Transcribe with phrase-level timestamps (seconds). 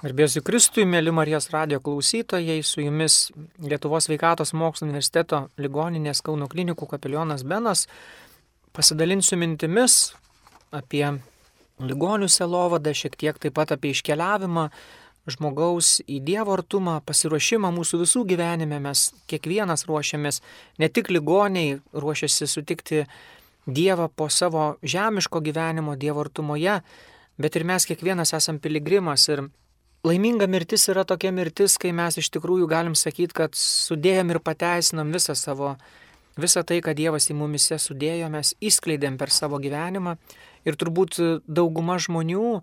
[0.00, 3.26] Garbėsiu Kristui, mėly Marijos radio klausytojai, su jumis
[3.60, 7.82] Lietuvos sveikatos mokslo universiteto ligoninės Kauno klinikų kapelionas Benas.
[8.72, 10.14] Pasidalinsiu mintimis
[10.72, 11.04] apie
[11.84, 14.70] ligonių selovadą, šiek tiek taip pat apie iškeliavimą
[15.28, 18.80] žmogaus į Dievo artumą, pasiruošimą mūsų visų gyvenime.
[18.80, 20.40] Mes kiekvienas ruošiamės,
[20.80, 23.04] ne tik ligoniai ruošiasi sutikti
[23.68, 26.80] Dievą po savo žemiško gyvenimo Dievo artumoje,
[27.36, 29.50] bet ir mes kiekvienas esam piligrimas ir
[30.00, 35.10] Laiminga mirtis yra tokia mirtis, kai mes iš tikrųjų galim sakyti, kad sudėjom ir pateisinam
[35.12, 35.74] visą savo,
[36.40, 40.16] visą tai, ką Dievas į mumise sudėjo, mes įskleidėm per savo gyvenimą.
[40.64, 42.62] Ir turbūt dauguma žmonių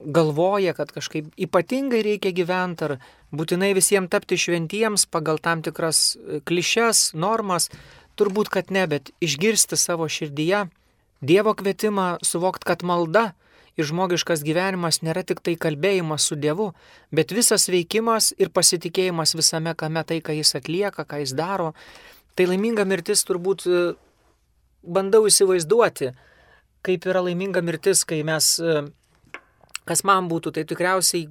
[0.00, 2.96] galvoja, kad kažkaip ypatingai reikia gyventi ar
[3.36, 6.16] būtinai visiems tapti šventiems pagal tam tikras
[6.48, 7.68] klišes, normas,
[8.16, 10.70] turbūt kad ne, bet išgirsti savo širdyje
[11.20, 13.32] Dievo kvietimą, suvokti, kad malda,
[13.78, 16.72] ir žmogiškas gyvenimas nėra tik tai kalbėjimas su Dievu,
[17.14, 21.72] bet visas veikimas ir pasitikėjimas visame kame tai, ką jis atlieka, ką jis daro.
[22.34, 23.82] Tai laiminga mirtis turbūt e,
[24.82, 26.10] bandau įsivaizduoti,
[26.86, 28.82] kaip yra laiminga mirtis, kai mes, e,
[29.86, 31.28] kas man būtų, tai tikriausiai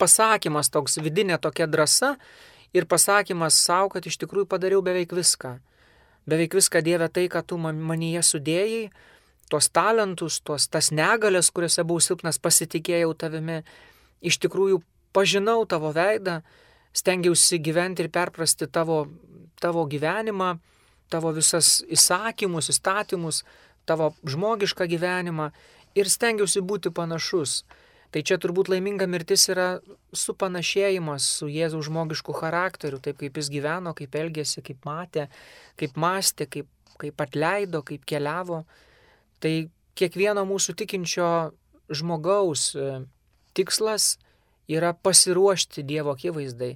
[0.00, 2.14] pasakymas toks vidinė tokia drąsa
[2.76, 5.56] ir pasakymas savo, kad iš tikrųjų padariau beveik viską.
[6.28, 8.88] Beveik viską Dieve tai, ką tu manyje sudėjai,
[9.54, 13.60] tuos talentus, tuos, tas negalės, kuriuose buvau silpnas, pasitikėjau tavimi,
[14.18, 14.80] iš tikrųjų
[15.14, 16.40] pažinau tavo veidą,
[16.94, 19.04] stengiausi gyventi ir perprasti tavo,
[19.62, 20.56] tavo gyvenimą,
[21.10, 23.44] tavo visas įsakymus, įstatymus,
[23.86, 25.52] tavo žmogišką gyvenimą
[25.94, 27.62] ir stengiausi būti panašus.
[28.14, 29.80] Tai čia turbūt laiminga mirtis yra
[30.14, 35.28] supanašėjimas su Jėzaus žmogišku charakteriu, taip kaip jis gyveno, kaip elgėsi, kaip matė,
[35.78, 36.68] kaip mąstė, kaip,
[36.98, 38.64] kaip atleido, kaip keliavo.
[39.44, 39.54] Tai
[39.98, 41.28] kiekvieno mūsų tikinčio
[41.92, 43.02] žmogaus e,
[43.52, 44.14] tikslas
[44.72, 46.74] yra pasiruošti Dievo akivaizdai.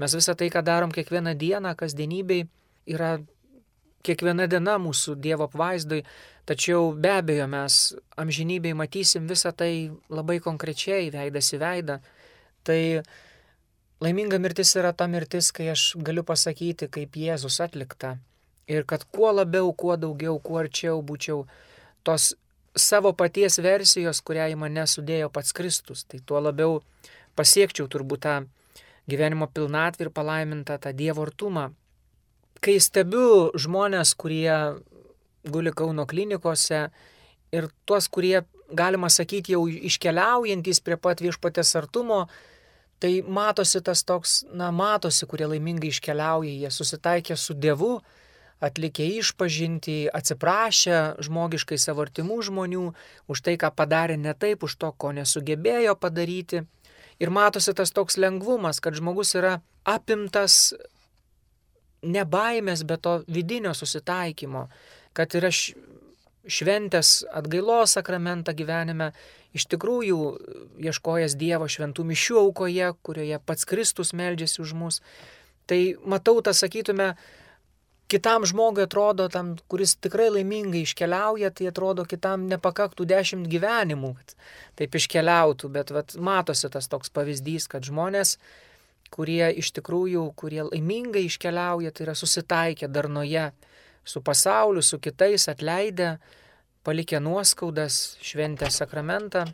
[0.00, 2.44] Mes visą tai, ką darom kiekvieną dieną, kasdienybei,
[2.88, 3.18] yra
[4.04, 6.02] kiekviena diena mūsų Dievo apvaizdai,
[6.48, 7.80] tačiau be abejo mes
[8.20, 11.98] amžinybei matysim visą tai labai konkrečiai, veidas į veidą.
[12.64, 12.80] Tai
[14.04, 18.18] laiminga mirtis yra ta mirtis, kai aš galiu pasakyti, kaip Jėzus atlikta.
[18.70, 21.44] Ir kad kuo labiau, kuo daugiau, kuo arčiau būčiau
[22.06, 22.34] tos
[22.76, 26.04] savo paties versijos, kurią į mane sudėjo pats Kristus.
[26.06, 26.80] Tai tuo labiau
[27.38, 28.36] pasiekčiau turbūt tą
[29.10, 31.70] gyvenimo pilnatvį ir palaimintą tą Dievo artumą.
[32.60, 34.52] Kai stebiu žmonės, kurie
[35.48, 36.88] guli Kauno klinikose
[37.56, 38.42] ir tuos, kurie,
[38.76, 42.26] galima sakyti, jau iškeliaujantys prie pat viešpatės artumo,
[43.00, 47.96] tai matosi tas toks, na, matosi, kurie laimingai iškeliauja, jie susitaikė su Dievu,
[48.60, 52.84] atlikę išpažinti, atsiprašę žmogiškai savo artimų žmonių
[53.32, 56.64] už tai, ką padarė ne taip, už to, ko nesugebėjo padaryti.
[57.20, 60.74] Ir matosi tas toks lengvumas, kad žmogus yra apimtas
[62.02, 64.68] ne baimės, bet to vidinio susitaikymo,
[65.16, 65.50] kad yra
[66.50, 69.10] šventės atgailos sakramentą gyvenime,
[69.56, 70.20] iš tikrųjų
[70.80, 75.00] ieškojęs Dievo šventų mišių aukoje, kurioje pats Kristus meldžiasi už mus.
[75.68, 77.12] Tai matau tą, sakytume,
[78.10, 84.34] kitam žmogui atrodo, tam, kuris tikrai laimingai iškeliauja, tai atrodo, kitam nepakaktų dešimt gyvenimų, kad
[84.80, 88.36] taip iškeliautų, bet vat, matosi tas toks pavyzdys, kad žmonės,
[89.14, 93.50] kurie iš tikrųjų, kurie laimingai iškeliauja, tai yra susitaikę darnoje
[94.04, 96.16] su pasauliu, su kitais, atleidę,
[96.86, 99.44] palikę nuoskaudas, šventę sakramentą.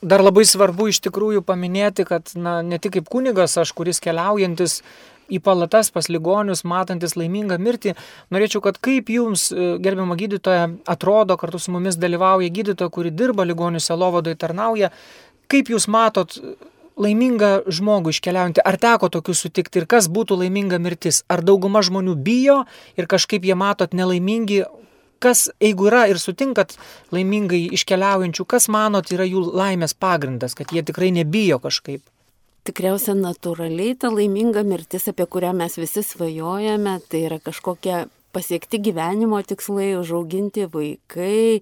[0.00, 4.80] Dar labai svarbu iš tikrųjų paminėti, kad na, ne tik kaip kunigas aš, kuris keliaujantis
[5.30, 7.94] į palatas pas ligonius, matantis laimingą mirtį.
[8.34, 13.46] Norėčiau, kad kaip jums, e, gerbiama gydytoja, atrodo, kartu su mumis dalyvauja gydytoja, kuri dirba
[13.48, 14.90] ligonių selovadoje, tarnauja,
[15.50, 16.36] kaip jūs matot
[17.00, 22.16] laimingą žmogų iškeliaujantį, ar teko tokių sutikti ir kas būtų laiminga mirtis, ar dauguma žmonių
[22.20, 22.64] bijo
[22.98, 24.64] ir kažkaip jie matot nelaimingi,
[25.20, 26.76] kas, jeigu yra ir sutinkat
[27.14, 32.04] laimingai iškeliaujančių, kas manot yra jų laimės pagrindas, kad jie tikrai nebijo kažkaip
[32.70, 39.40] tikriausia natūraliai ta laiminga mirtis, apie kurią mes visi svajojame, tai yra kažkokie pasiekti gyvenimo
[39.42, 41.60] tikslai, užauginti vaikai,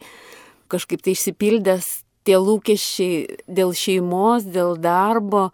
[0.69, 1.88] kažkaip tai išsipildęs
[2.28, 5.49] tie lūkesčiai dėl šeimos, dėl darbo,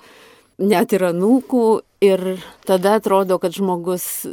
[0.58, 1.66] net ir anūkų
[2.02, 2.24] ir
[2.66, 4.26] tada atrodo, kad žmogus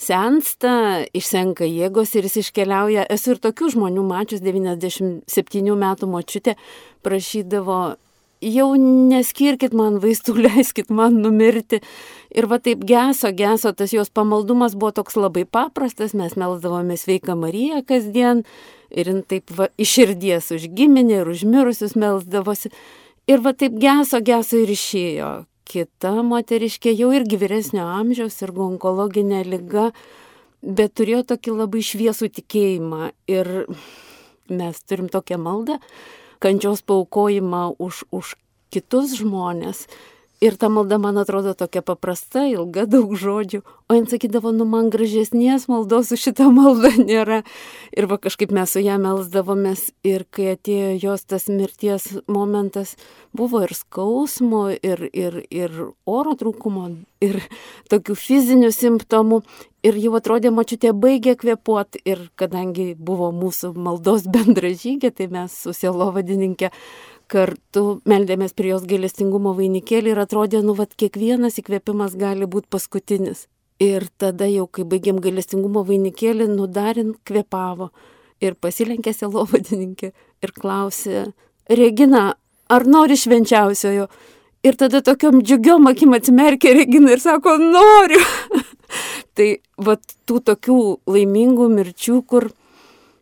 [0.00, 3.04] sensta, išsenka jėgos ir jis iškeliauja.
[3.12, 6.56] Esu ir tokių žmonių mačius, 97 metų močiutė
[7.04, 7.82] prašydavo
[8.44, 11.80] jau neskirkit man vaistų, leiskit man numirti.
[12.34, 17.36] Ir va taip geso, geso, tas jos pamaldumas buvo toks labai paprastas, mes melzdavome sveiką
[17.38, 18.42] Mariją kasdien
[18.94, 22.72] ir jin taip va, iš širdies už giminę ir užmirusius melzdavosi.
[23.30, 25.30] Ir va taip geso, geso ir išėjo.
[25.64, 29.86] Kita moteriškė jau irgi vyresnio amžiaus ir onkologinė lyga,
[30.60, 33.08] bet turėjo tokį labai šviesų tikėjimą.
[33.32, 33.50] Ir
[34.52, 35.78] mes turim tokią maldą,
[36.38, 38.34] kančios paukojimą už, už
[38.70, 39.86] kitus žmonės.
[40.42, 44.90] Ir ta malda man atrodo tokia paprasta, ilga, daug žodžių, o jin sakydavo, nu man
[44.90, 47.42] gražesnės maldos už šitą maldą nėra.
[47.94, 52.96] Ir va kažkaip mes su ją melsdavomės ir kai atėjo jos tas mirties momentas,
[53.32, 56.90] buvo ir skausmo, ir, ir, ir oro trūkumo,
[57.22, 57.38] ir
[57.92, 59.44] tokių fizinių simptomų.
[59.84, 65.76] Ir jau atrodė, mačiutė baigė kvepuoti ir kadangi buvo mūsų maldos bendražygė, tai mes su
[65.76, 66.72] sielo vadininkė
[67.30, 73.46] kartu meldėmės prie jos gailestingumo vainikėlį ir atrodė, nu, vad kiekvienas įkvėpimas gali būti paskutinis.
[73.82, 77.90] Ir tada jau, kai baigėm gailestingumo vainikėlį, nudarin kvepavo
[78.44, 80.12] ir pasilenkė selovadininkė
[80.44, 81.26] ir klausė,
[81.64, 82.34] Regina,
[82.68, 84.08] ar nori švenčiausiojo?
[84.64, 88.20] Ir tada tokiom džiugiom akim atsimerkė Regina ir sako, noriu.
[89.36, 89.96] tai va
[90.28, 90.78] tų tokių
[91.10, 92.50] laimingų mirčių, kur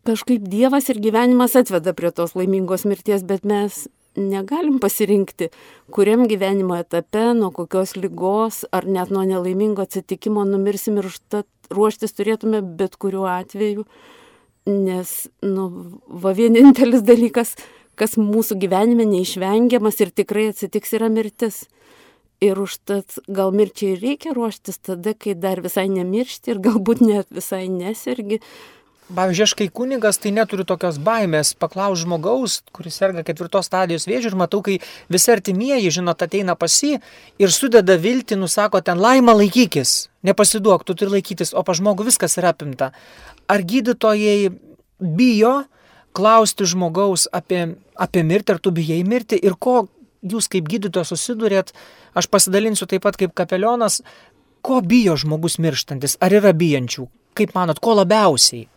[0.06, 5.49] kažkaip Dievas ir gyvenimas atveda prie tos laimingos mirties, bet mes negalim pasirinkti,
[5.93, 12.12] kuriam gyvenimo etape, nuo kokios lygos ar net nuo nelaimingo atsitikimo numirsim ir užtat ruoštis
[12.16, 13.87] turėtume bet kuriuo atveju,
[14.69, 15.69] nes, nu,
[16.06, 17.56] va vienintelis dalykas,
[17.99, 21.64] kas mūsų gyvenime neišvengiamas ir tikrai atsitiks, yra mirtis.
[22.43, 27.69] Ir užtat gal mirčiai reikia ruoštis tada, kai dar visai nemiršti ir galbūt net visai
[27.70, 28.40] nesergi,
[29.12, 31.53] Pavyzdžiui, aš kai kunigas, tai neturiu tokios baimės.
[31.61, 34.79] Paklaus žmogaus, kuris serga ketvirtos stadijos vėžių ir matau, kai
[35.12, 36.94] visi artimieji, žinot, ateina pasi
[37.43, 39.93] ir sudeda viltį, nusako ten laimą laikykis,
[40.25, 42.93] nepasiduok, tu turi laikytis, o pa žmogų viskas yra apimta.
[43.53, 44.53] Ar gydytojai
[45.03, 45.55] bijo
[46.17, 47.67] klausti žmogaus apie,
[48.00, 49.37] apie mirtį, ar tu bijai mirti?
[49.37, 49.87] Ir ko
[50.25, 51.76] jūs kaip gydytojas susidurėt,
[52.17, 54.00] aš pasidalinsiu taip pat kaip kapelionas,
[54.64, 58.72] ko bijo žmogus mirštantis, ar yra bijančių, kaip manot, ko labiausiai?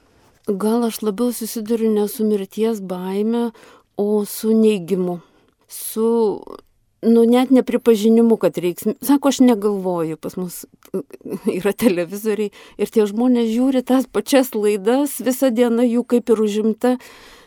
[0.48, 3.52] Gal aš labiau susiduriu ne su mirties baime,
[3.98, 5.20] o su neigimu.
[5.68, 6.44] Su,
[7.02, 8.88] nu, net nepripažinimu, kad reiks.
[9.02, 10.66] Sako, aš negalvoju, pas mus
[11.60, 16.98] yra televizoriai ir tie žmonės žiūri tas pačias laidas, visą dieną jų kaip ir užimta.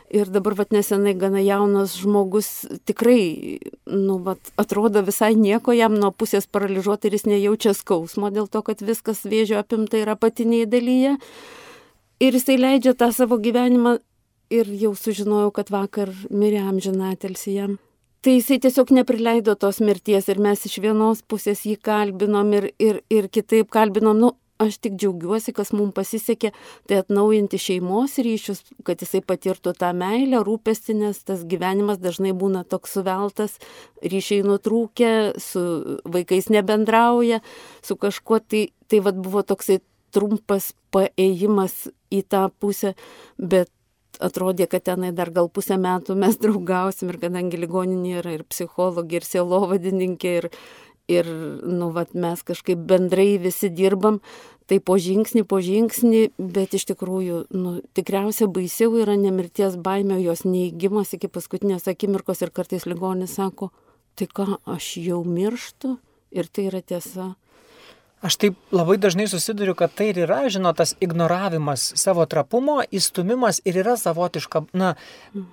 [0.08, 3.58] Ir dabar, vat nesenai, gana jaunas žmogus tikrai,
[3.92, 8.62] nu, vat, atrodo visai nieko, jam nuo pusės paralyžiuoti ir jis nejaučia skausmo dėl to,
[8.64, 11.18] kad viskas vėžio apimta yra patiniai dalyje.
[12.18, 13.98] Ir jisai leidžia tą savo gyvenimą
[14.50, 17.76] ir jau sužinojau, kad vakar mirė amžinatelsi jam.
[18.24, 22.98] Tai jisai tiesiog neprileido tos mirties ir mes iš vienos pusės jį kalbinom ir, ir,
[23.14, 24.18] ir kitaip kalbinom.
[24.18, 26.50] Nu, aš tik džiaugiuosi, kas mums pasisekė,
[26.90, 32.64] tai atnaujinti šeimos ryšius, kad jisai patirtų tą meilę, rūpestį, nes tas gyvenimas dažnai būna
[32.66, 33.54] toks suveltas,
[34.02, 35.62] ryšiai nutrūkę, su
[36.02, 37.38] vaikais nebendrauja,
[37.86, 39.78] su kažkuo, tai, tai vad buvo toksai
[40.14, 42.94] trumpas paėjimas į tą pusę,
[43.38, 43.70] bet
[44.18, 49.20] atrodė, kad tenai dar gal pusę metų mes draugausim ir kadangi ligoninė yra ir psichologė,
[49.20, 50.50] ir sielovadininkė, ir,
[51.10, 51.32] ir
[51.64, 54.20] nu, vat, mes kažkaip bendrai visi dirbam,
[54.68, 60.44] tai po žingsnį, po žingsnį, bet iš tikrųjų, nu, tikriausiai baisiau yra nemirties baimė, jos
[60.44, 63.70] neįgymas iki paskutinės akimirkos ir kartais ligonis sako,
[64.18, 65.96] tai ką, aš jau mirštu
[66.34, 67.32] ir tai yra tiesa.
[68.18, 73.60] Aš taip labai dažnai susiduriu, kad tai ir yra, žinot, tas ignoravimas savo trapumo, įstumimas
[73.62, 74.96] ir yra savotiška, na,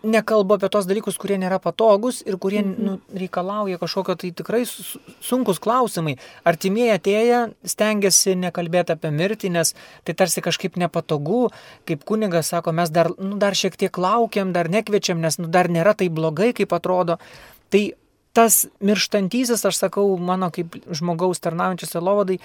[0.02, 5.62] nekalbu apie tos dalykus, kurie nėra patogus ir kurie nu, reikalauja kažkokio tai tikrai sunkus
[5.62, 6.16] klausimai.
[6.42, 11.52] Artimieji atėję stengiasi nekalbėti apie mirtį, nes tai tarsi kažkaip nepatogu,
[11.86, 15.70] kaip kunigas sako, mes dar, nu, dar šiek tiek laukiam, dar nekviečiam, nes nu, dar
[15.70, 17.20] nėra tai blogai, kaip atrodo.
[17.70, 17.84] Tai
[18.36, 22.40] tas mirštantysis, aš sakau, mano kaip žmogaus tarnaujančios selovadai,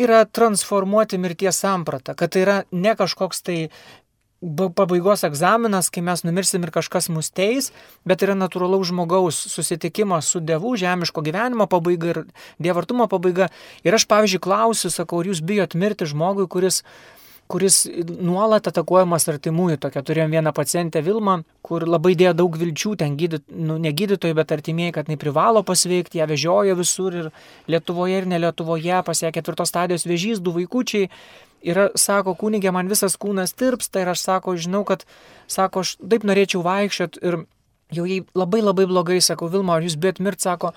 [0.00, 3.58] yra transformuoti mirties sampratą, kad tai yra ne kažkoks tai
[4.74, 7.70] pabaigos egzaminas, kai mes numirsim ir kažkas mus teis,
[8.08, 12.22] bet yra natūralaus žmogaus susitikimas su Dievu, žemiško gyvenimo pabaiga ir
[12.58, 13.52] dievartumo pabaiga.
[13.86, 16.82] Ir aš, pavyzdžiui, klausiu, sakau, ar jūs bijot mirti žmogui, kuris
[17.52, 19.78] kuris nuolat atakuojamas artimųjų.
[19.82, 24.36] Tokia turėjom vieną pacientę Vilmą, kur labai dėjo daug vilčių, ten gydyt, nu, ne gydytojai,
[24.38, 27.30] bet artimieji, kad jinai privalo pasveikti, ją vežiojo visur ir
[27.70, 31.10] Lietuvoje ir ne Lietuvoje, pasiekė ketvirtos stadijos vėžys, du vaikučiai.
[31.62, 35.04] Ir sako, kunigė, man visas kūnas tirpsta ir aš sako, žinau, kad,
[35.46, 37.44] sako, aš taip norėčiau vaikščioti ir
[37.94, 40.72] jau jai labai labai blogai, sako, Vilma, ar jūs bijot mirti, sako,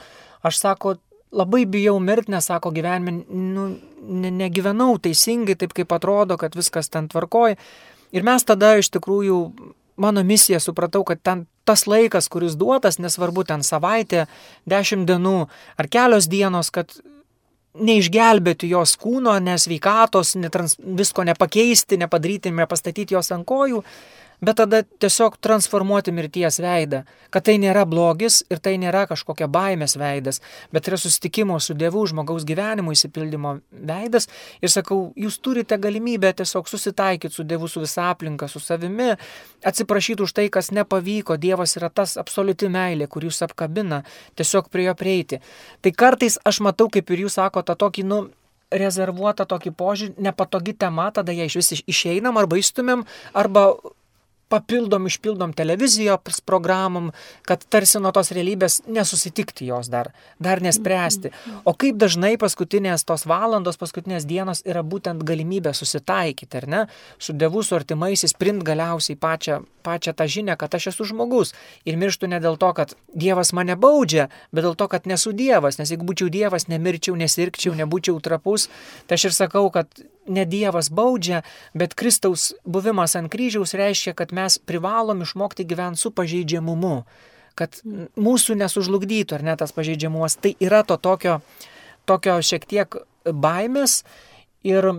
[0.45, 0.97] aš sako,
[1.35, 3.67] labai bijau mirti, nes sako gyvenime, nu,
[4.07, 7.59] ne, negyvenau teisingai, taip kaip atrodo, kad viskas ten tvarkoja.
[8.15, 9.39] Ir mes tada iš tikrųjų
[10.01, 14.25] mano misija, supratau, kad ten tas laikas, kuris duotas, nesvarbu ten savaitė,
[14.69, 15.37] dešimt dienų
[15.81, 16.93] ar kelios dienos, kad
[17.75, 23.81] neišgelbėti jos kūno, nesveikatos, netrans, visko nepakeisti, nepadaryti, nepastatyti jos ant kojų,
[24.41, 29.97] bet tada tiesiog transformuoti mirties veidą, kad tai nėra blogis ir tai nėra kažkokia baimės
[29.99, 30.41] veidas,
[30.75, 33.57] bet yra susitikimo su Dievu, žmogaus gyvenimo įsipildymo
[33.89, 34.29] veidas.
[34.61, 39.13] Ir sakau, jūs turite galimybę tiesiog susitaikyti su Dievu, su visa aplinka, su savimi,
[39.65, 41.37] atsiprašyti už tai, kas nepavyko.
[41.41, 44.03] Dievas yra tas absoliuti meilė, kur jūs apkabina,
[44.39, 45.41] tiesiog prie jo prieiti.
[45.81, 48.25] Tai kartais aš matau, kaip ir jūs sakote, tą tokį, nu,
[48.71, 53.67] rezervuotą tokį požiūrį, nepatogi tema, tada ją iš vis išeinam arba įstumėm, arba
[54.49, 57.11] papildom, išpildom televizijos programom,
[57.45, 61.31] kad tarsi nuo tos realybės nesusitikti jos dar, dar nespręsti.
[61.65, 66.81] O kaip dažnai paskutinės tos valandos, paskutinės dienos yra būtent galimybė susitaikyti, ar ne,
[67.19, 71.53] su Dievu, su artimaisiais, print galiausiai pačią, pačią tą žinę, kad aš esu žmogus.
[71.85, 75.79] Ir mirštu ne dėl to, kad Dievas mane baudžia, bet dėl to, kad nesu Dievas,
[75.81, 78.69] nes jeigu būčiau Dievas, nemirčiau, nesirgčiau, nebūčiau trapus,
[79.07, 79.89] tai aš ir sakau, kad
[80.27, 86.11] ne Dievas baudžia, bet Kristaus buvimas ant kryžiaus reiškia, kad mes privalom išmokti gyventi su
[86.15, 87.03] pažeidžiamumu,
[87.55, 87.79] kad
[88.19, 90.37] mūsų nesužlugdytų ar ne tas pažeidžiamumas.
[90.41, 91.39] Tai yra to tokio,
[92.09, 94.03] tokio šiek tiek baimės
[94.65, 94.91] ir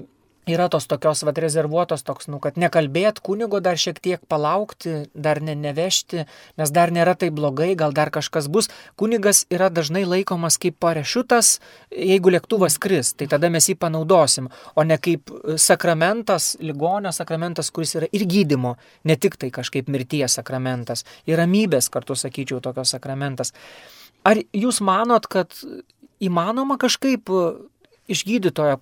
[0.46, 5.40] yra tos tokios vat rezervuotos toks, nu, kad nekalbėt kunigo dar šiek tiek palaukti, dar
[5.42, 6.22] ne, nevežti,
[6.60, 8.70] nes dar nėra tai blogai, gal dar kažkas bus.
[8.94, 11.56] Kunigas yra dažnai laikomas kaip parašiutas,
[11.90, 14.46] jeigu lėktuvas kris, tai tada mes jį panaudosim,
[14.78, 20.38] o ne kaip sakramentas, ligonio sakramentas, kuris yra ir gydimo, ne tik tai kažkaip mirties
[20.38, 23.50] sakramentas, ir ramybės kartu sakyčiau tokios sakramentas.
[24.26, 25.54] Ar jūs manot, kad
[26.22, 27.30] įmanoma kažkaip
[28.06, 28.78] iš gydytojo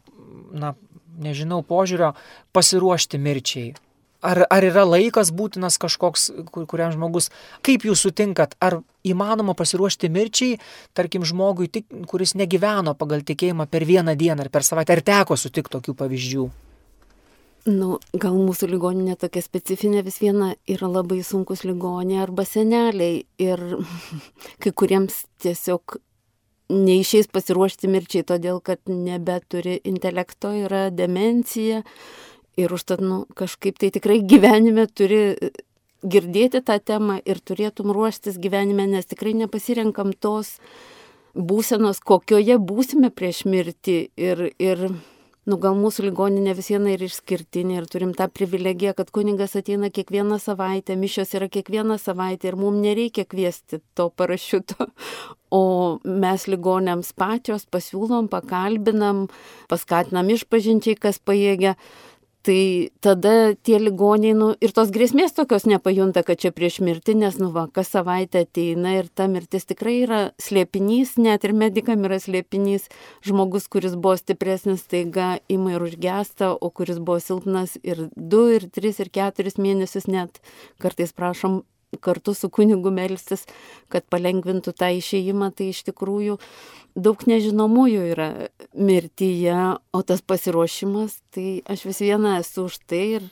[0.52, 0.74] na,
[1.20, 2.14] nežinau, požiūrio
[2.56, 3.74] pasiruošti mirčiai?
[4.24, 7.28] Ar, ar yra laikas būtinas kažkoks, kur, kuriam žmogus,
[7.66, 10.56] kaip jūs sutinkat, ar įmanoma pasiruošti mirčiai,
[10.96, 15.36] tarkim, žmogui, tik, kuris negyveno pagal tikėjimą per vieną dieną ar per savaitę, ar teko
[15.36, 16.46] sutikti tokių pavyzdžių?
[17.64, 23.62] Nu, gal mūsų ligoninė tokia specifinė vis viena yra labai sunkus ligonė arba seneliai ir
[24.60, 25.96] kai kuriems tiesiog
[26.72, 31.82] neišeis pasiruošti mirčiai, todėl kad nebeturi intelekto, yra demencija
[32.60, 35.36] ir užtat nu, kažkaip tai tikrai gyvenime turi
[36.04, 40.58] girdėti tą temą ir turėtum ruoštis gyvenime, nes tikrai nepasirenkam tos
[41.34, 44.86] būsenos, kokioje būsime prieš mirtį ir, ir
[45.50, 49.90] nu gal mūsų ligoninė vis viena yra išskirtinė ir turim tą privilegiją, kad kuningas ateina
[49.92, 54.88] kiekvieną savaitę, mišios yra kiekvieną savaitę ir mums nereikia kviesti to parašiuto,
[55.54, 55.62] o
[56.04, 59.26] mes ligonėms pačios pasiūlom, pakalbinam,
[59.70, 61.76] paskatinam išpažinčiai, kas pajėgia
[62.44, 67.38] tai tada tie ligoniai, nu, ir tos grėsmės tokios nepajunta, kad čia prieš mirtį, nes,
[67.40, 72.20] nu, va, kas savaitę ateina ir ta mirtis tikrai yra slėpinys, net ir medikam yra
[72.20, 72.90] slėpinys.
[73.24, 78.68] Žmogus, kuris buvo stipresnis, taiga ima ir užgesta, o kuris buvo silpnas ir du, ir
[78.68, 80.42] tris, ir keturis mėnesius net
[80.82, 81.62] kartais prašom
[82.02, 83.44] kartu su kunigu melstis,
[83.92, 86.38] kad palengvintų tą išėjimą, tai iš tikrųjų
[86.94, 88.30] daug nežinomųjų yra
[88.74, 89.58] mirtyje,
[89.94, 93.30] o tas pasiruošimas, tai aš vis viena esu už tai ir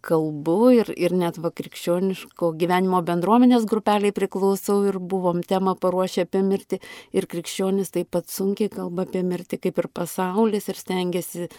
[0.00, 6.40] kalbu ir, ir net va krikščioniško gyvenimo bendruomenės grupeliai priklausau ir buvom temą paruošę apie
[6.46, 6.78] mirtį
[7.12, 11.50] ir krikščionis taip pat sunkiai kalba apie mirtį kaip ir pasaulis ir stengiasi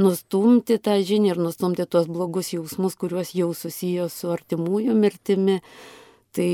[0.00, 5.60] nustumti tą žinią ir nustumti tuos blogus jausmus, kuriuos jau susiję su artimųjų mirtimi.
[6.32, 6.48] Tai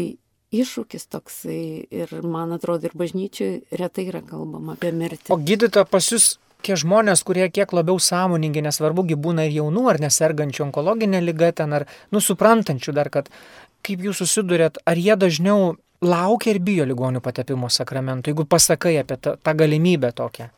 [0.55, 5.31] iššūkis toksai ir man atrodo ir bažnyčiai retai yra kalbama apie mirtį.
[5.31, 10.01] O gydytoja pas jūs tie žmonės, kurie kiek labiau sąmoningi, nesvarbugi būna ir jaunų ar
[10.03, 13.31] nesergančių onkologinė lyga ten, ar nusuprantančių dar, kad
[13.87, 19.19] kaip jūs susidurėt, ar jie dažniau laukia ir bijo ligonių patepimo sakramentų, jeigu pasakai apie
[19.19, 20.51] tą, tą galimybę tokią.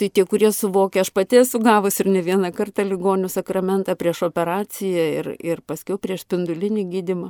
[0.00, 4.22] Tai tie, kurie suvokia, aš pati esu gavus ir ne vieną kartą ligonių sakramentą prieš
[4.30, 7.28] operaciją ir, ir paskiau prieš spindulinį gydimą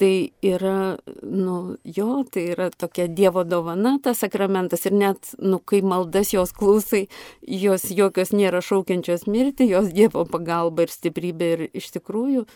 [0.00, 5.82] tai yra, nu, jo, tai yra tokia Dievo dovana, tas sakramentas ir net, nu, kai
[5.84, 7.02] maldas jos klausai,
[7.44, 12.46] jos jokios nėra šaukiančios mirti, jos Dievo pagalba ir stiprybė ir iš tikrųjų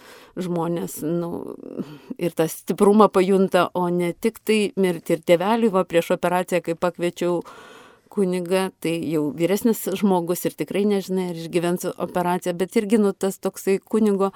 [0.47, 1.59] žmonės, nu,
[2.17, 6.77] ir tą stiprumą pajunta, o ne tik tai mirti ir tėveliui, va, prieš operaciją, kai
[6.81, 7.43] pakviečiau
[8.15, 13.37] kuniga, tai jau vyresnis žmogus ir tikrai nežinai, ar išgyvensiu operaciją, bet irgi, nu, tas
[13.37, 14.33] toksai kunigo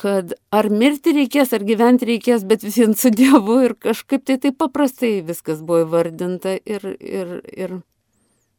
[0.00, 4.56] kad ar mirti reikės, ar gyventi reikės, bet visiems su Dievu ir kažkaip tai taip
[4.60, 6.86] paprastai viskas buvo įvardinta ir...
[6.98, 7.78] ir, ir...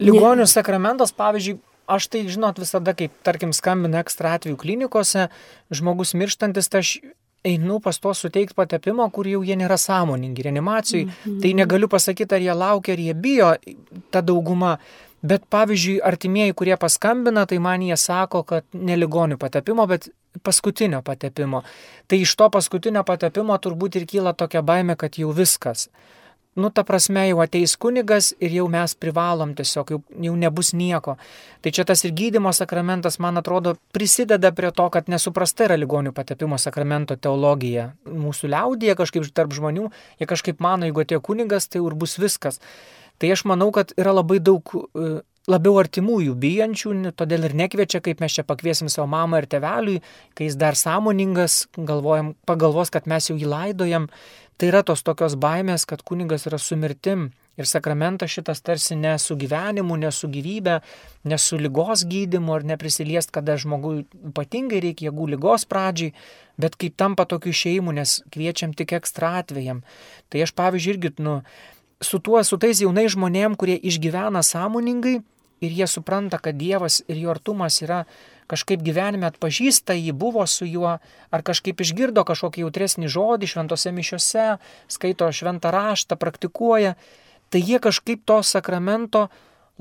[0.01, 1.59] Ligonių sakramentas, pavyzdžiui,
[1.91, 5.27] aš tai žinot visada, kaip tarkim skambina ekstra atveju klinikose,
[5.73, 6.93] žmogus mirštantis, tai aš
[7.45, 11.41] einu pas to suteikti patepimo, kur jau jie nėra sąmoningi reanimacijai, mm -hmm.
[11.41, 13.55] tai negaliu pasakyti, ar jie laukia, ar jie bijo,
[14.11, 14.77] ta dauguma.
[15.21, 20.09] Bet pavyzdžiui, artimieji, kurie paskambina, tai man jie sako, kad ne ligonių patepimo, bet
[20.43, 21.63] paskutinio patepimo.
[22.07, 25.89] Tai iš to paskutinio patepimo turbūt ir kyla tokia baime, kad jau viskas
[26.55, 31.15] nu, ta prasme, jau ateis kunigas ir jau mes privalom tiesiog, jau, jau nebus nieko.
[31.63, 36.11] Tai čia tas ir gydymo sakramentas, man atrodo, prisideda prie to, kad nesuprasta yra ligonių
[36.15, 37.91] patepimo sakramento teologija.
[38.05, 39.87] Mūsų liaudėje kažkaip tarp žmonių,
[40.19, 42.59] jie kažkaip mano, jeigu atėjo kunigas, tai ir bus viskas.
[43.21, 45.21] Tai aš manau, kad yra labai daug e,
[45.51, 49.99] labiau artimųjų bijančių, todėl ir nekviečia, kaip mes čia pakviesim savo mamą ir teveliui,
[50.37, 54.07] kai jis dar sąmoningas, galvojam, pagalvos, kad mes jau jį laidojam.
[54.57, 59.15] Tai yra tos tokios baimės, kad kunigas yra su mirtim ir sakramentas šitas tarsi ne
[59.19, 60.77] su gyvenimu, ne su gyvybė,
[61.27, 66.13] ne su lygos gydimu ar neprisiliest, kada žmogui ypatingai reikia jėgų lygos pradžiai,
[66.61, 69.83] bet kaip tampa tokiu išėjimu, nes kviečiam tik ekstra atvejam.
[70.29, 71.41] Tai aš pavyzdžiui irgi, nu,
[72.01, 75.19] su tuo, su tais jaunais žmonėm, kurie išgyvena sąmoningai
[75.61, 78.03] ir jie supranta, kad Dievas ir jo artumas yra
[78.51, 80.97] kažkaip gyvenime atpažįsta jį, buvo su juo,
[81.31, 84.47] ar kažkaip išgirdo kažkokį jautresnį žodį šventose mišiose,
[84.91, 86.97] skaito šventą raštą, praktikuoja,
[87.51, 89.29] tai jie kažkaip to sakramento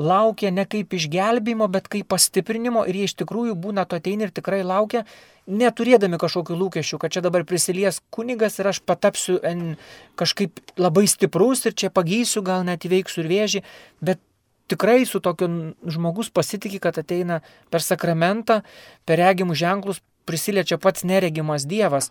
[0.01, 4.33] laukia ne kaip išgelbimo, bet kaip pastiprinimo ir jie iš tikrųjų būna to ateini ir
[4.33, 5.03] tikrai laukia,
[5.51, 9.75] neturėdami kažkokių lūkesčių, kad čia dabar prisilies kunigas ir aš patapsiu en,
[10.21, 13.63] kažkaip labai stiprus ir čia pagysiu, gal net įveiksiu ir vėžį,
[14.01, 14.23] bet
[14.71, 15.49] tikrai su tokiu
[15.91, 18.61] žmogus pasitikė, kad ateina per sakramentą,
[19.09, 22.11] per regimus ženklus, prisiliečia pats neregimas Dievas.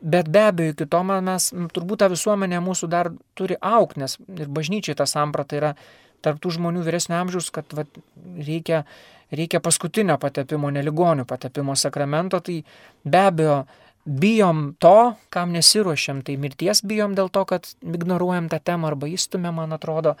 [0.00, 4.46] Bet be abejo, iki to mes, turbūt ta visuomenė mūsų dar turi auk, nes ir
[4.46, 5.72] bažnyčiai ta samprata yra
[6.22, 7.84] tarptų žmonių vyresnio amžiaus, kad va,
[8.38, 8.84] reikia,
[9.34, 12.60] reikia paskutinio patepimo, neligonių patepimo sakramento, tai
[13.04, 13.58] be abejo
[14.08, 19.60] bijom to, kam nesiuošiam, tai mirties bijom dėl to, kad ignoruojam tą temą arba įstumėm,
[19.60, 20.14] man atrodo,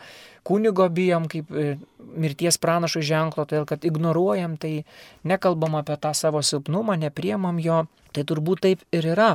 [0.44, 1.76] kunigo bijom kaip e,
[2.20, 4.84] mirties pranašų ženklo, todėl kad ignoruojam, tai
[5.24, 9.34] nekalbam apie tą savo silpnumą, nepriemam jo, tai turbūt taip ir yra.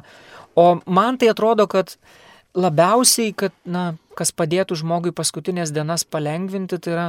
[0.54, 1.98] O man tai atrodo, kad
[2.54, 7.08] labiausiai, kad, na, kas padėtų žmogui paskutinės dienas palengvinti, tai yra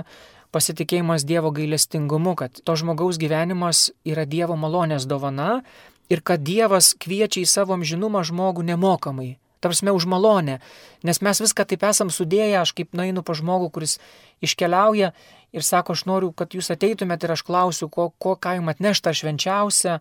[0.55, 5.65] pasitikėjimas Dievo gailestingumu, kad to žmogaus gyvenimas yra Dievo malonės dovana
[6.11, 9.37] ir kad Dievas kviečia į savo amžinumą žmogų nemokamai.
[9.65, 10.59] Tarsi už malonę,
[11.03, 13.97] nes mes viską taip esam sudėję, aš kaip nainu pa žmogų, kuris
[14.45, 15.15] iškeliauja
[15.57, 19.15] ir sako, aš noriu, kad jūs ateitumėte ir aš klausiu, ko, ko ką jums atnešta
[19.17, 20.01] švenčiausia,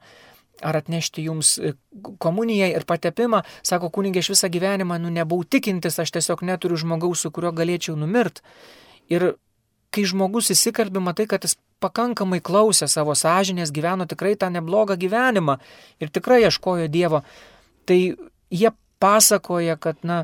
[0.62, 1.74] ar atnešti jums e,
[2.20, 7.24] komuniją ir patepimą, sako kunigė, aš visą gyvenimą, nu, nebuvau tikintis, aš tiesiog neturiu žmogaus,
[7.24, 8.44] su kuriuo galėčiau numirt.
[9.08, 9.34] Ir
[9.94, 15.60] kai žmogus įsikalbi, matai, kad jis pakankamai klausė savo sąžinės, gyveno tikrai tą neblogą gyvenimą
[16.04, 17.24] ir tikrai ieškojo Dievo,
[17.86, 18.00] tai
[18.54, 18.72] jie
[19.04, 20.24] pasakoja, kad, na,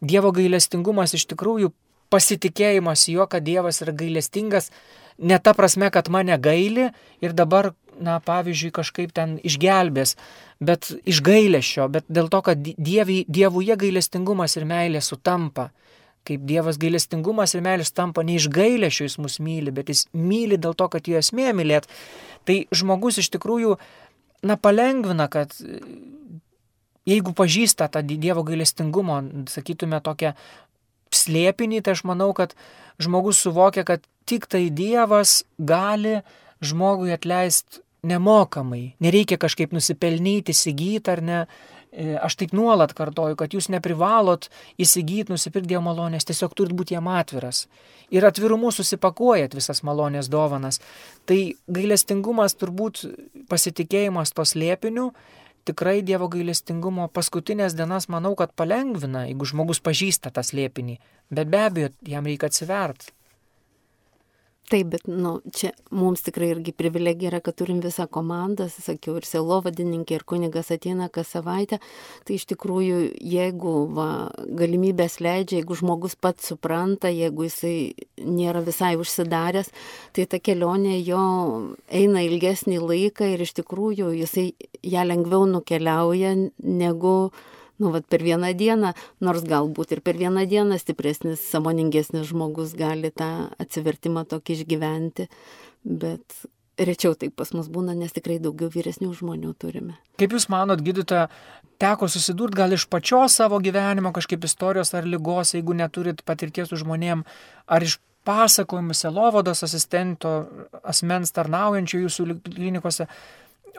[0.00, 1.72] Dievo gailestingumas iš tikrųjų
[2.12, 4.70] pasitikėjimas jo, kad Dievas yra gailestingas,
[5.18, 6.88] ne ta prasme, kad mane gaili
[7.24, 10.14] ir dabar, na, pavyzdžiui, kažkaip ten išgelbės,
[10.62, 15.70] bet iš gailėšio, bet dėl to, kad dievi, dievuje gailestingumas ir meilė sutampa
[16.28, 20.58] kaip Dievas gailestingumas ir meilės tampa ne iš gailėšio jis mus myli, bet jis myli
[20.60, 21.88] dėl to, kad jo esmė mylėt.
[22.48, 23.76] Tai žmogus iš tikrųjų,
[24.48, 25.54] na, palengvina, kad
[27.08, 30.34] jeigu pažįsta tą Dievo gailestingumo, sakytume, tokią
[31.14, 32.54] slėpinį, tai aš manau, kad
[33.00, 36.20] žmogus suvokia, kad tik tai Dievas gali
[36.60, 38.94] žmogui atleisti nemokamai.
[39.02, 41.77] Nereikia kažkaip nusipelnyti, įsigyti ar ne, E,
[42.22, 44.48] aš taip nuolat kartoju, kad jūs neprivalot
[44.80, 47.66] įsigyti, nusipirkti Dievo malonės, tiesiog turit būti jam atviras.
[48.14, 50.80] Ir atvirumu susipakuojat visas malonės dovanas.
[51.28, 53.04] Tai gailestingumas turbūt
[53.48, 55.10] pasitikėjimas tos liepinių,
[55.68, 60.98] tikrai Dievo gailestingumo paskutinės dienas manau, kad palengvina, jeigu žmogus pažįsta tą slėpinį.
[61.34, 63.12] Bet be abejo, jam reikia atsiverti.
[64.68, 69.24] Taip, bet nu, čia mums tikrai irgi privilegija yra, kad turim visą komandą, sakiau, ir
[69.24, 71.78] selo vadininkė, ir kunigas ateina kas savaitę.
[72.28, 72.98] Tai iš tikrųjų,
[73.32, 74.08] jeigu va,
[74.60, 77.74] galimybės leidžia, jeigu žmogus pats supranta, jeigu jisai
[78.20, 79.72] nėra visai užsidaręs,
[80.12, 81.24] tai ta kelionė jo
[81.88, 84.50] eina ilgesnį laiką ir iš tikrųjų jisai
[84.84, 87.16] ją lengviau nukeliauja negu
[87.78, 88.92] nu, vat, per vieną dieną,
[89.24, 95.28] nors galbūt ir per vieną dieną stipresnis, samoningesnis žmogus gali tą atsivertimą tokį išgyventi,
[95.84, 96.40] bet
[96.78, 99.96] rečiau taip pas mus būna, nes tikrai daugiau vyresnių žmonių turime.
[100.18, 101.26] Kaip Jūs manot, gydytoja,
[101.82, 106.78] teko susidurti gal iš pačios savo gyvenimo kažkaip istorijos ar lygos, jeigu neturit patirties su
[106.82, 107.24] žmonėm,
[107.66, 110.32] ar iš pasakojimų selovados asistento,
[110.82, 113.06] asmens tarnaujančių jūsų klinikose,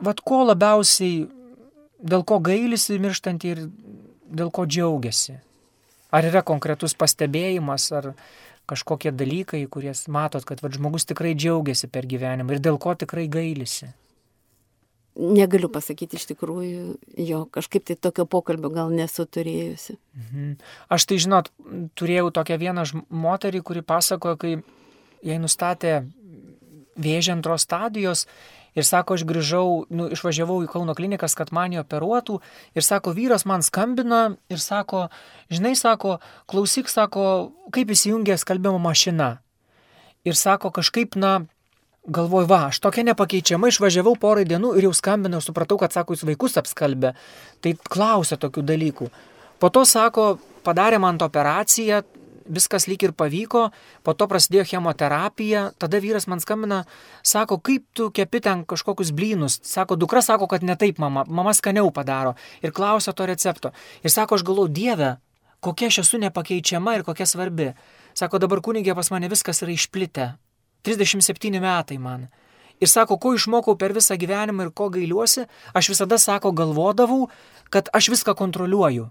[0.02, 1.28] vad ko labiausiai
[2.00, 3.64] dėl ko gailisi mirštantį ir
[4.30, 5.40] dėl ko džiaugiasi.
[6.10, 8.14] Ar yra konkretus pastebėjimas, ar
[8.70, 13.28] kažkokie dalykai, kurie matot, kad va, žmogus tikrai džiaugiasi per gyvenimą ir dėl ko tikrai
[13.30, 13.92] gailisi.
[15.20, 16.84] Negaliu pasakyti iš tikrųjų,
[17.28, 19.98] jo kažkaip tai tokio pokalbio gal nesu turėjusi.
[20.16, 20.54] Mhm.
[20.96, 21.50] Aš tai žinot,
[22.00, 24.54] turėjau tokią vieną moterį, kuri pasakojo, kai
[25.26, 25.98] jai nustatė
[27.00, 28.26] vėžį antros stadijos
[28.80, 32.40] ir sako, aš grįžau, nu, išvažiavau į Kauno klinikas, kad mane operuotų
[32.78, 35.08] ir sako, vyras man skambina ir sako,
[35.52, 36.18] žinai, sako,
[36.50, 39.38] klausyk, sako, kaip įsijungia skalbimo mašina.
[40.28, 41.42] Ir sako, kažkaip, na,
[42.08, 46.26] galvoju, va, aš tokia nepakeičiama, išvažiavau porai dienų ir jau skambinau, supratau, kad, sako, jūs
[46.28, 47.14] vaikus apskalbė.
[47.64, 49.10] Tai klausia tokių dalykų.
[49.60, 52.04] Po to, sako, padarė man tą operaciją,
[52.50, 53.70] viskas lyg ir pavyko,
[54.04, 56.82] po to prasidėjo chemoterapija, tada vyras man skambina,
[57.24, 61.54] sako, kaip tu kepi ten kažkokius blynus, sako, dukra sako, kad ne taip mama, mama
[61.54, 62.36] skaniau padaro
[62.66, 63.74] ir klausia to recepto.
[64.04, 65.16] Ir sako, aš galvoju, Dieve,
[65.62, 67.72] kokia aš esu nepakeičiama ir kokia svarbi.
[68.18, 70.34] Sako, dabar kunigė pas mane viskas yra išplitę,
[70.88, 72.28] 37 metai man.
[72.80, 77.28] Ir sako, ko išmokau per visą gyvenimą ir ko gailiuosi, aš visada, sako, galvodavau,
[77.70, 79.10] kad aš viską kontroliuoju.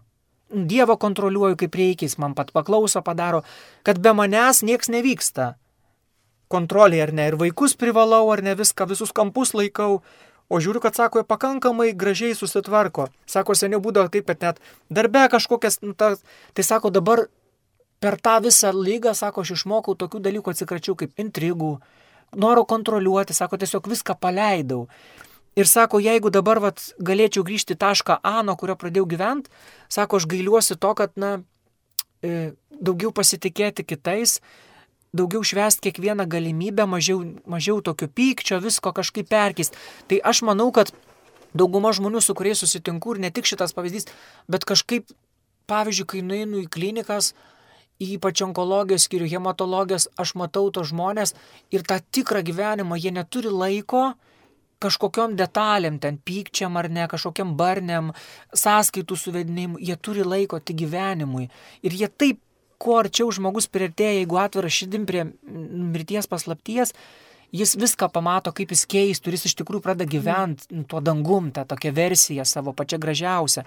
[0.48, 3.42] Dievo kontroliuoju kaip reikia, jis man pat paklauso, padaro,
[3.84, 5.56] kad be manęs nieks nevyksta.
[6.48, 10.00] Kontrolė ar ne, ir vaikus privalau, ar ne viską, visus kampus laikau,
[10.48, 13.10] o žiūriu, kad sako, pakankamai gražiai susitvarko.
[13.28, 16.14] Sako, seniau būdavo taip, kad net darbe kažkokias, nu, ta,
[16.56, 17.26] tai sako, dabar
[18.00, 21.74] per tą visą lygą, sako, aš išmokau tokių dalykų, atsikračiau kaip intrigų,
[22.40, 24.86] noro kontroliuoti, sako, tiesiog viską paleidau.
[25.58, 29.50] Ir sako, jeigu dabar vat, galėčiau grįžti tašką A, nuo kurio pradėjau gyventi,
[29.90, 31.40] sako, aš gailiuosi to, kad, na,
[32.22, 34.36] e, daugiau pasitikėti kitais,
[35.18, 39.74] daugiau švęsti kiekvieną galimybę, mažiau, mažiau tokio pykčio, visko kažkaip perkist.
[40.06, 40.92] Tai aš manau, kad
[41.58, 44.06] dauguma žmonių, su kuriais susitinku, ir ne tik šitas pavyzdys,
[44.46, 45.10] bet kažkaip,
[45.66, 47.32] pavyzdžiui, kai nueinu į klinikas,
[47.98, 51.34] ypač onkologijos skyrių, hematologijos, aš matau tos žmonės
[51.74, 54.12] ir tą tikrą gyvenimą, jie neturi laiko
[54.82, 58.12] kažkokiam detalėm, ten pykčiam ar ne, kažkokiam barniam,
[58.56, 61.48] sąskaitų suvedinimu, jie turi laiko tik gyvenimui.
[61.82, 62.42] Ir jie taip,
[62.78, 66.94] kuo arčiau žmogus prieartėja, jeigu atvira širdim prie mirties paslapties,
[67.50, 70.86] jis viską pamato, kaip jis keistų, ir jis iš tikrųjų pradeda gyventi mm.
[70.90, 73.64] tuo dangum, tą tokią versiją savo pačią gražiausią.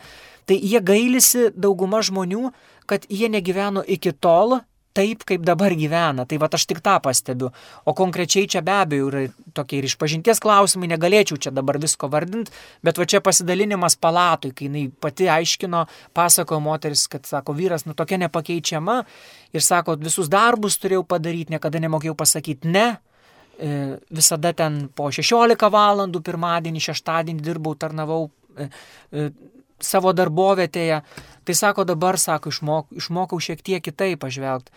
[0.48, 2.52] Tai jie gailisi dauguma žmonių,
[2.90, 4.62] kad jie negyveno iki tol
[4.98, 6.26] taip, kaip dabar gyvena.
[6.28, 7.52] Tai va aš tik tą pastebiu.
[7.86, 9.26] O konkrečiai čia be abejo yra
[9.58, 14.70] tokie ir išpažinties klausimai, negalėčiau čia dabar visko vardinti, bet va čia pasidalinimas palatui, kai
[14.70, 15.86] jinai pati aiškino,
[16.18, 19.02] pasakojo moteris, kad sako, vyras, nu tokia nepakeičiama
[19.56, 22.90] ir sako, visus darbus turėjau padaryti, niekada nemokėjau pasakyti ne
[23.62, 28.24] E, visada ten po 16 valandų pirmadienį, šeštadienį dirbau, tarnavau
[28.58, 28.66] e,
[29.14, 29.26] e,
[29.78, 30.98] savo darbovietėje.
[31.46, 34.74] Tai sako dabar, sako, išmok, išmokau šiek tiek kitaip pažvelgti.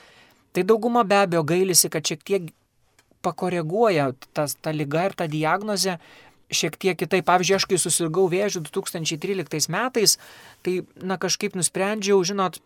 [0.55, 2.53] Tai dauguma be abejo gailisi, kad šiek tiek
[3.25, 5.99] pakoreguoja tas, ta lyga ir ta diagnozė
[6.55, 7.25] šiek tiek kitaip.
[7.27, 10.19] Pavyzdžiui, aš kai susirgau vėžių 2013 metais,
[10.65, 12.61] tai, na, kažkaip nusprendžiau, žinot,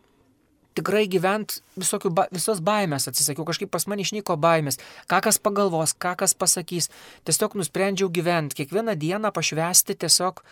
[0.79, 4.79] tikrai gyvent visokių, ba, visos baimės atsisakiau, kažkaip pas mane išnyko baimės,
[5.11, 6.91] ką kas pagalvos, ką kas pasakys.
[7.27, 10.45] Tiesiog nusprendžiau gyventi, kiekvieną dieną pašvesti tiesiog,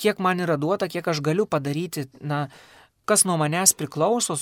[0.00, 2.46] kiek man yra duota, kiek aš galiu padaryti, na,
[3.08, 4.36] kas nuo manęs priklauso,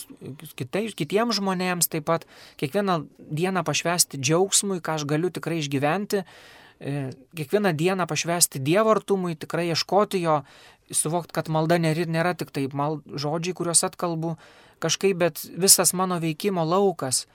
[0.59, 2.27] kitai, kitiems žmonėms taip pat,
[2.63, 9.35] kiekvieną dieną pašvesti džiaugsmui, ką aš galiu tikrai išgyventi, e, kiekvieną dieną pašvesti Dievo artumui,
[9.35, 10.43] tikrai ieškoti jo,
[10.91, 14.37] suvokti, kad malda nėra tik taip mal, žodžiai, kuriuos atkalbu,
[14.83, 17.27] kažkaip, bet visas mano veikimo laukas,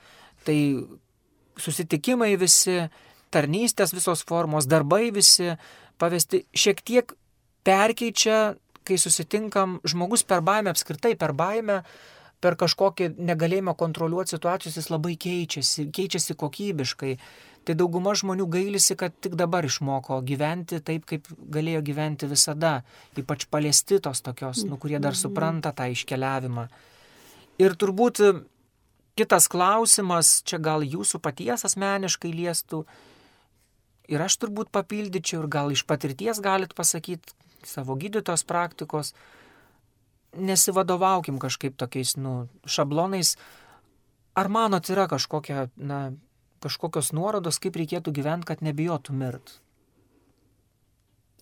[0.44, 0.86] tai
[1.58, 2.86] susitikimai visi,
[3.34, 5.56] tarnystės visos formos, darbai visi
[5.98, 7.12] pavesti šiek tiek
[7.66, 8.56] perkeičia,
[8.88, 11.82] kai susitinkam žmogus per baimę, apskritai per baimę,
[12.42, 17.14] per kažkokį negalėjimą kontroliuoti situacijos jis labai keičiasi, keičiasi kokybiškai.
[17.66, 22.78] Tai dauguma žmonių gailisi, kad tik dabar išmoko gyventi taip, kaip galėjo gyventi visada,
[23.18, 26.68] ypač paliesti tos tokios, nu, kurie dar supranta tą iškeliavimą.
[27.60, 28.22] Ir turbūt
[29.18, 32.84] kitas klausimas, čia gal jūsų paties asmeniškai liestų,
[34.08, 37.34] ir aš turbūt papildyčiau, ir gal iš patirties galit pasakyti
[37.68, 39.12] savo gydytos praktikos,
[40.36, 43.36] nesivadovaukim kažkaip tokiais, nu, šablonais.
[44.38, 46.12] Ar manot yra kažkokia, na,
[46.64, 49.58] kažkokios nuorodos, kaip reikėtų gyventi, kad nebijotų mirt?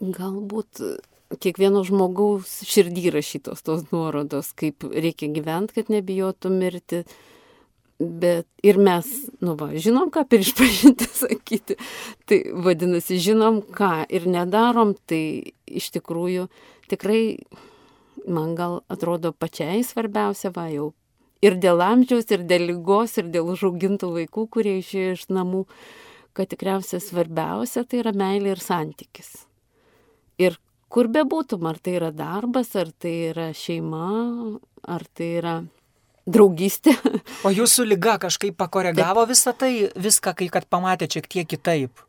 [0.00, 0.82] Galbūt
[1.42, 7.02] kiekvieno žmogaus širdį rašytos tos nuorodos, kaip reikia gyventi, kad nebijotų mirti.
[7.96, 9.06] Bet ir mes,
[9.40, 11.78] nu va, žinom, ką per išpažinti sakyti.
[12.28, 16.50] Tai vadinasi, žinom, ką ir nedarom, tai iš tikrųjų
[16.92, 17.40] tikrai
[18.26, 20.90] man gal atrodo pačiai svarbiausia, va jau
[21.44, 25.64] ir dėl amžiaus, ir dėl lygos, ir dėl užaugintų vaikų, kurie išėjo iš namų,
[26.36, 29.46] kad tikriausiai svarbiausia tai yra meilė ir santykis.
[30.42, 30.58] Ir
[30.92, 35.56] kur bebūtum, ar tai yra darbas, ar tai yra šeima, ar tai yra
[36.26, 36.96] draugystė.
[37.46, 39.32] O jūsų lyga kažkaip pakoregavo Taip.
[39.32, 42.04] visą tai, viską, kai kad pamatė šiek tiek kitaip.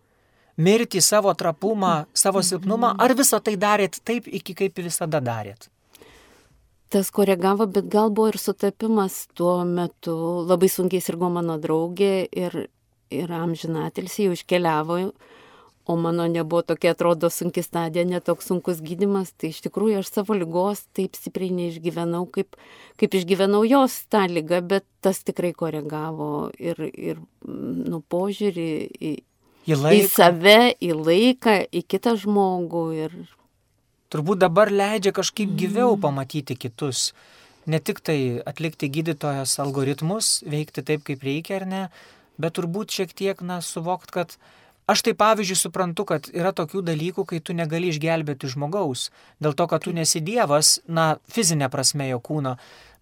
[0.57, 5.69] Mirti savo trapumą, savo silpnumą, ar visą tai darėt taip, iki kaip visada darėt?
[6.89, 10.15] tas koregavo, bet gal buvo ir sutapimas tuo metu.
[10.47, 12.55] Labai sunkiai sirgo mano draugė ir,
[13.11, 14.99] ir amžinatilsi jau iškeliavo,
[15.87, 19.31] o mano nebuvo tokia, atrodo, sunki stadija, netoks sunkus gydimas.
[19.39, 22.59] Tai iš tikrųjų aš savo lygos taip stipriai neišgyvenau, kaip,
[22.99, 29.13] kaip išgyvenau jos tą lygą, bet tas tikrai koregavo ir, ir nu, požiūrį į,
[29.71, 32.85] į, į save, į laiką, į kitą žmogų.
[33.05, 33.17] Ir,
[34.11, 36.03] turbūt dabar leidžia kažkaip gyviau mm.
[36.03, 37.13] pamatyti kitus.
[37.67, 41.81] Ne tik tai atlikti gydytojas algoritmus, veikti taip, kaip reikia ar ne,
[42.39, 44.37] bet turbūt šiek tiek, na, suvokt, kad
[44.87, 49.09] aš tai pavyzdžiui suprantu, kad yra tokių dalykų, kai tu negali išgelbėti žmogaus,
[49.43, 52.55] dėl to, kad tu nesi dievas, na, fizinė prasme jo kūno,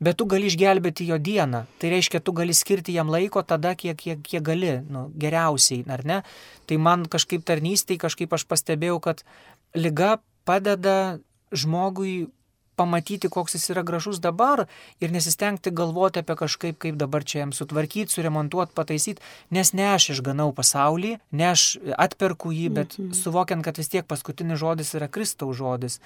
[0.04, 1.65] bet tu gali išgelbėti jo dieną.
[1.80, 6.06] Tai reiškia, tu gali skirti jam laiko tada, kiek, kiek, kiek gali, nu, geriausiai, ar
[6.06, 6.21] ne?
[6.65, 9.21] Tai man kažkaip tarnystėj, kažkaip aš pastebėjau, kad
[9.78, 11.19] lyga padeda
[11.56, 12.28] žmogui
[12.75, 14.65] pamatyti, koks jis yra gražus dabar
[15.01, 19.23] ir nesistengti galvoti apie kažkaip, kaip dabar čia jam sutvarkyti, suremontuoti, pataisyti,
[19.55, 23.13] nes ne aš išganau pasaulį, ne aš atperku jį, bet mhm.
[23.17, 25.99] suvokiant, kad vis tiek paskutinis žodis yra Kristaus žodis.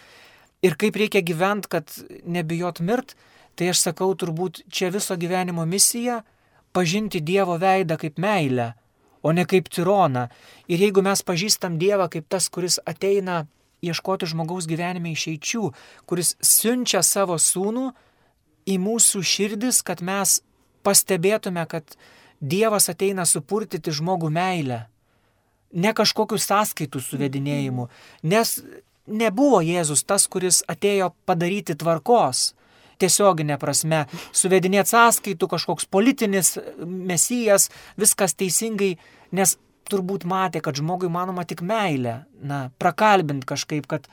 [0.65, 1.91] Ir kaip reikia gyventi, kad
[2.27, 3.15] nebijot mirt,
[3.55, 6.23] tai aš sakau turbūt čia viso gyvenimo misija-
[6.75, 8.73] pažinti Dievo veidą kaip meilę,
[9.23, 10.29] o ne kaip tironą.
[10.67, 13.47] Ir jeigu mes pažįstam Dievą kaip tas, kuris ateina
[13.85, 15.71] ieškoti žmogaus gyvenime išeičių,
[16.09, 17.89] kuris siunčia savo sūnų
[18.69, 20.39] į mūsų širdis, kad mes
[20.85, 21.97] pastebėtume, kad
[22.39, 24.85] Dievas ateina supurtyti žmogų meilę,
[25.75, 27.89] ne kažkokiu sąskaitų suvedinėjimu,
[28.23, 28.53] nes
[29.09, 32.53] nebuvo Jėzus tas, kuris atėjo padaryti tvarkos,
[32.99, 38.97] tiesioginė prasme, suvedinėti sąskaitų, kažkoks politinis mesijas, viskas teisingai,
[39.35, 39.57] nes
[39.89, 44.07] turbūt matė, kad žmogui manoma tik meilė, na, prakalbint kažkaip, kad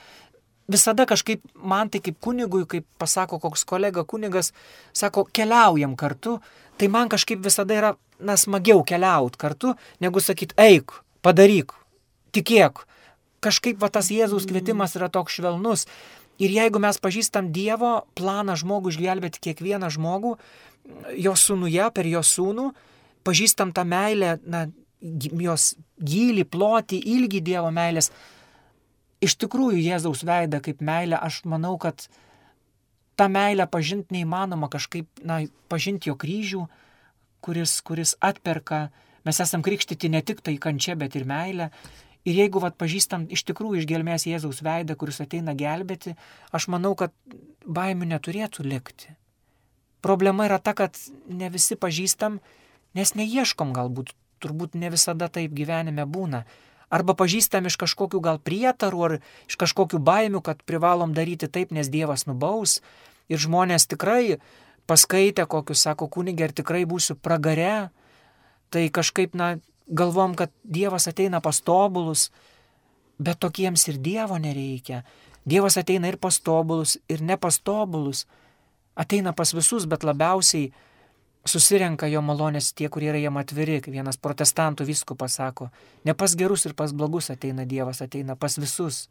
[0.68, 4.52] visada kažkaip man tai kaip kunigui, kaip pasako koks kolega kunigas,
[4.96, 6.40] sako, keliaujam kartu,
[6.78, 11.74] tai man kažkaip visada yra, na, smagiau keliauti kartu, negu sakyti, eik, padaryk,
[12.34, 12.84] tikėk.
[13.44, 15.86] Kažkaip va tas Jėzaus kvietimas yra toks švelnus.
[16.42, 20.34] Ir jeigu mes pažįstam Dievo planą žmogų išgelbėti kiekvieną žmogų,
[21.16, 22.66] jo sūnuje, per jo sūnų,
[23.24, 24.66] pažįstam tą meilę, na,
[25.00, 28.10] jos gilį, plotį, ilgį Dievo meilės.
[29.24, 32.08] Iš tikrųjų, Jėzaus veidą kaip meilę, aš manau, kad
[33.16, 35.40] tą meilę pažinti neįmanoma kažkaip, na,
[35.72, 36.66] pažinti jo kryžių,
[37.44, 38.88] kuris, kuris atperka,
[39.24, 41.70] mes esam krikštyti ne tik tai kančia, bet ir meilę.
[42.26, 46.16] Ir jeigu vat pažįstam iš tikrųjų išgelmės Jėzaus veidą, kuris ateina gelbėti,
[46.50, 47.14] aš manau, kad
[47.62, 49.14] baimių neturėtų likti.
[50.02, 50.98] Problema yra ta, kad
[51.30, 52.40] ne visi pažįstam,
[52.98, 56.44] nes neieškom galbūt turbūt ne visada taip gyvenime būna.
[56.90, 59.14] Arba pažįstam iš kažkokių gal prietarų ar
[59.50, 62.80] iš kažkokių baimių, kad privalom daryti taip, nes Dievas nubaus.
[63.26, 64.38] Ir žmonės tikrai
[64.86, 67.90] paskaitę, kokius sako kunigė, ir tikrai būsiu pragare,
[68.70, 72.30] tai kažkaip, na, galvom, kad Dievas ateina pas tobulus,
[73.18, 75.02] bet tokiems ir Dievo nereikia.
[75.46, 78.26] Dievas ateina ir pas tobulus, ir ne pas tobulus.
[78.94, 80.72] Ateina pas visus, bet labiausiai
[81.50, 85.70] susirenka jo malonės tie, kurie yra jam atviri, kaip vienas protestantų viskupas sako,
[86.04, 89.06] ne pas gerus ir pas blogus ateina Dievas, ateina pas visus,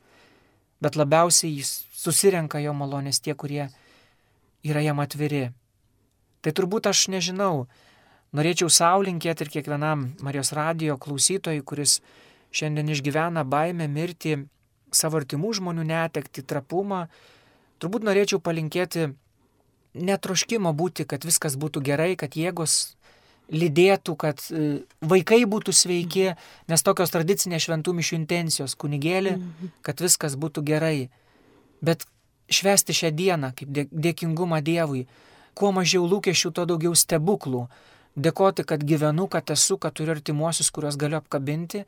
[0.83, 3.69] bet labiausiai jis susirenka jo malonės tie, kurie
[4.65, 5.49] yra jam atviri.
[6.41, 7.65] Tai turbūt aš nežinau,
[8.35, 11.99] norėčiau saulinkėti ir kiekvienam Marijos radijo klausytojui, kuris
[12.55, 14.37] šiandien išgyvena baimę mirti,
[14.95, 17.05] savo artimų žmonių netekti, trapumą,
[17.81, 19.09] turbūt norėčiau palinkėti
[19.95, 22.95] netroškimo būti, kad viskas būtų gerai, kad jėgos
[23.51, 26.33] lydėtų, kad e, vaikai būtų sveiki,
[26.71, 29.73] nes tokios tradicinės šventų mišių intencijos kunigėlį, mhm.
[29.85, 31.09] kad viskas būtų gerai.
[31.85, 32.07] Bet
[32.49, 35.05] švesti šią dieną kaip dėkingumą Dievui,
[35.55, 37.65] kuo mažiau lūkesčių, tuo daugiau stebuklų.
[38.15, 41.83] Dėkoti, kad gyvenu, kad esu, kad turiu artimuosius, kuriuos galiu apkabinti.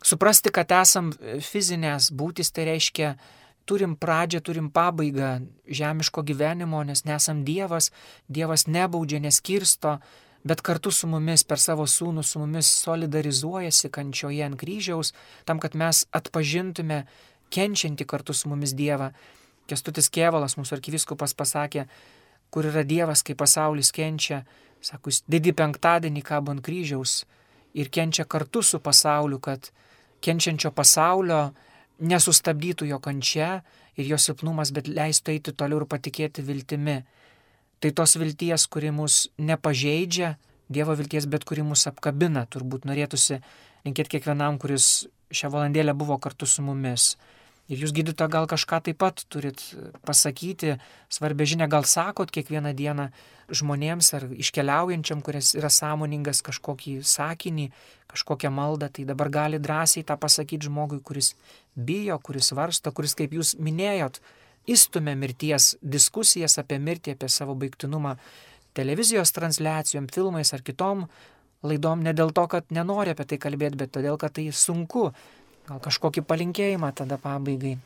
[0.00, 1.10] Suprasti, kad esam
[1.44, 3.10] fizinės būtis, tai reiškia
[3.70, 5.38] turim pradžią, turim pabaigą
[5.70, 7.90] žemiško gyvenimo, nes nesam Dievas,
[8.28, 9.98] Dievas nebaudžia, neskirsto,
[10.44, 15.12] bet kartu su mumis per savo sūnų su mumis solidarizuojasi kančioje ant kryžiaus,
[15.46, 17.04] tam, kad mes atpažintume
[17.54, 19.12] kenčiantį kartu su mumis Dievą.
[19.70, 21.86] Kestutis Kievalas, mūsų arkiviskupas, pasakė,
[22.50, 24.42] kur yra Dievas, kai pasaulis kenčia,
[24.82, 27.20] sako, jis didį penktadienį kabo ant kryžiaus
[27.78, 29.70] ir kenčia kartu su pasauliu, kad
[30.24, 31.52] kenčiančio pasaulio
[32.00, 33.60] nesustabdytų jo kančia
[33.96, 37.00] ir jo silpnumas, bet leistų eiti toliau ir patikėti viltimi.
[37.80, 40.36] Tai tos vilties, kuri mus nepažeidžia,
[40.70, 43.40] Dievo vilties, bet kuri mus apkabina, turbūt norėtųsi
[43.82, 47.16] linkėti kiekvienam, kuris šią valandėlę buvo kartu su mumis.
[47.70, 49.60] Ir jūs gydyto gal kažką taip pat turit
[50.02, 50.74] pasakyti,
[51.06, 53.06] svarbia žinia, gal sakot kiekvieną dieną
[53.54, 57.68] žmonėms ar iškeliaujančiam, kuris yra sąmoningas kažkokį sakinį,
[58.10, 61.36] kažkokią maldą, tai dabar gali drąsiai tą pasakyti žmogui, kuris
[61.78, 64.18] bijo, kuris varsto, kuris, kaip jūs minėjot,
[64.70, 68.16] įstumia mirties diskusijas apie mirtį, apie savo baigtinumą
[68.74, 71.06] televizijos transliacijom, filmais ar kitom
[71.66, 75.10] laidom, ne dėl to, kad nenori apie tai kalbėti, bet todėl, kad tai sunku
[75.70, 77.76] Gal kažkokį palinkėjimą tada pabaigai.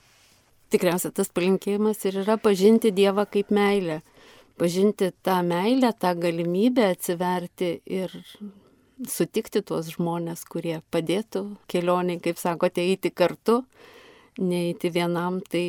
[0.73, 3.99] Tikriausiai tas palinkėjimas ir yra pažinti Dievą kaip meilę.
[4.57, 8.15] Pažinti tą meilę, tą galimybę atsiverti ir
[9.11, 13.61] sutikti tuos žmonės, kurie padėtų kelioniai, kaip sakote, eiti kartu,
[14.41, 15.43] neįti vienam.
[15.45, 15.67] Tai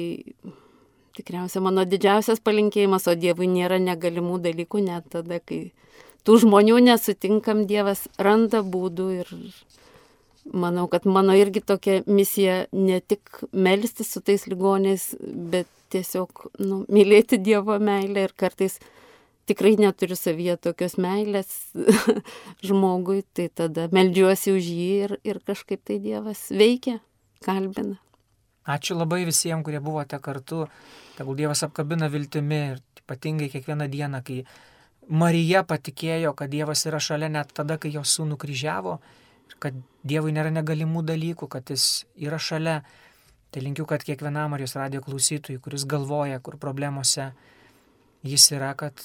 [1.20, 5.66] tikriausiai mano didžiausias palinkėjimas, o Dievui nėra negalimų dalykų, net tada, kai
[6.24, 9.36] tų žmonių nesutinkam, Dievas randa būdų ir
[10.54, 16.84] manau, kad mano irgi tokia misija ne tik melstis su tais ligoniais, bet tiesiog nu,
[16.92, 18.80] mylėti Dievo meilę ir kartais
[19.50, 21.52] tikrai neturiu savyje tokios meilės
[22.68, 27.00] žmogui, tai tada meldžiuosi už jį ir, ir kažkaip tai Dievas veikia,
[27.46, 28.00] kalbina.
[28.66, 30.66] Ačiū labai visiems, kurie buvote kartu.
[31.18, 34.40] Tegul Dievas apkabina viltimi ir ypatingai kiekvieną dieną, kai
[35.06, 38.98] Marija patikėjo, kad Dievas yra šalia net tada, kai jos sūnų kryžiavo
[39.60, 42.80] kad Dievui nėra negalimų dalykų, kad Jis yra šalia.
[43.52, 47.32] Tai linkiu, kad kiekvienam Marijos radio klausytojui, kuris galvoja, kur problemose
[48.26, 49.02] Jis yra, kad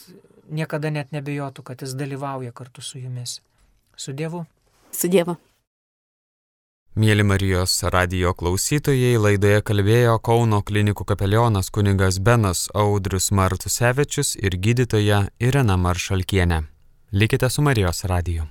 [0.51, 3.39] niekada net nebejotų, kad Jis dalyvauja kartu su jumis.
[3.97, 4.45] Su Dievu.
[4.93, 5.37] Su Dievu.
[6.99, 15.29] Mėly Marijos radio klausytojai, laidoje kalbėjo Kauno klinikų kapelionas kuningas Benas Audrius Martusevičius ir gydytoja
[15.39, 16.65] Irena Maršalkienė.
[17.13, 18.51] Likite su Marijos radiju.